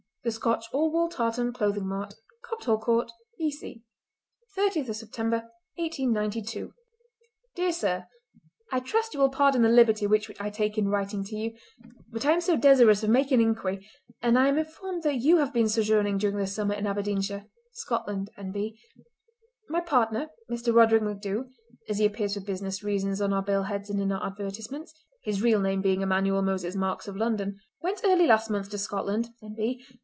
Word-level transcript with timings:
"The 0.23 0.29
Scotch 0.31 0.65
All 0.71 0.91
Wool 0.93 1.09
Tartan 1.09 1.51
Clothing 1.51 1.87
Mart. 1.87 2.13
Copthall 2.45 2.79
Court, 2.79 3.11
E.C., 3.39 3.81
30th 4.55 4.93
September, 4.93 5.37
1892. 5.77 6.75
"Dear 7.55 7.71
Sir,—I 7.71 8.79
trust 8.81 9.15
you 9.15 9.19
will 9.19 9.31
pardon 9.31 9.63
the 9.63 9.69
liberty 9.69 10.05
which 10.05 10.29
I 10.39 10.51
take 10.51 10.77
in 10.77 10.89
writing 10.89 11.23
to 11.23 11.35
you, 11.35 11.57
but 12.11 12.23
I 12.23 12.33
am 12.33 12.59
desirous 12.59 13.01
of 13.01 13.09
making 13.09 13.41
an 13.41 13.47
inquiry, 13.47 13.89
and 14.21 14.37
I 14.37 14.47
am 14.47 14.59
informed 14.59 15.01
that 15.01 15.21
you 15.21 15.37
have 15.37 15.51
been 15.53 15.67
sojourning 15.67 16.19
during 16.19 16.37
the 16.37 16.45
summer 16.45 16.75
in 16.75 16.85
Aberdeenshire 16.85 17.45
(Scotland, 17.71 18.29
N.B.). 18.37 18.79
My 19.69 19.79
partner, 19.81 20.29
Mr. 20.51 20.71
Roderick 20.71 21.01
MacDhu—as 21.01 21.97
he 21.97 22.05
appears 22.05 22.35
for 22.35 22.41
business 22.41 22.83
reasons 22.83 23.21
on 23.21 23.33
our 23.33 23.41
bill 23.41 23.63
heads 23.63 23.89
and 23.89 23.99
in 23.99 24.11
our 24.11 24.23
advertisements, 24.23 24.93
his 25.23 25.41
real 25.41 25.59
name 25.59 25.81
being 25.81 26.01
Emmanuel 26.03 26.43
Moses 26.43 26.75
Marks 26.75 27.07
of 27.07 27.17
London—went 27.17 28.01
early 28.03 28.27
last 28.27 28.51
month 28.51 28.69
to 28.69 28.77
Scotland 28.77 29.29
(N.B.) 29.41 29.83